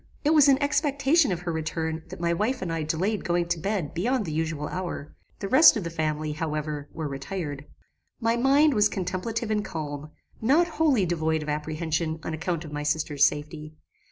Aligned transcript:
It 0.25 0.33
was 0.33 0.49
in 0.49 0.59
expectation 0.63 1.31
of 1.31 1.41
her 1.41 1.51
return 1.51 2.01
that 2.09 2.19
my 2.19 2.33
wife 2.33 2.63
and 2.63 2.73
I 2.73 2.81
delayed 2.81 3.23
going 3.23 3.47
to 3.49 3.59
bed 3.59 3.93
beyond 3.93 4.25
the 4.25 4.31
usual 4.31 4.67
hour; 4.67 5.13
the 5.37 5.47
rest 5.47 5.77
of 5.77 5.83
the 5.83 5.91
family, 5.91 6.31
however, 6.31 6.89
were 6.91 7.07
retired. 7.07 7.67
"My 8.19 8.35
mind 8.35 8.73
was 8.73 8.89
contemplative 8.89 9.51
and 9.51 9.63
calm; 9.63 10.09
not 10.41 10.65
wholly 10.65 11.05
devoid 11.05 11.43
of 11.43 11.49
apprehension 11.49 12.19
on 12.23 12.33
account 12.33 12.65
of 12.65 12.71
my 12.73 12.81
sister's 12.81 13.27
safety. 13.27 13.75